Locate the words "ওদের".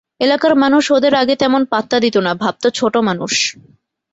0.91-1.13